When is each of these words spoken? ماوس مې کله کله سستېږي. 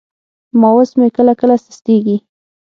ماوس 0.61 0.89
مې 0.99 1.07
کله 1.17 1.33
کله 1.41 1.55
سستېږي. 1.65 2.17